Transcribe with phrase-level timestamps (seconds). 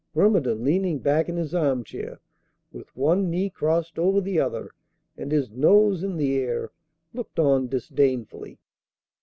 [0.15, 2.19] Grumedan leaning back in his arm chair,
[2.71, 4.71] with one knee crossed over the other
[5.15, 6.71] and his nose in the air,
[7.13, 8.57] looked on disdainfully.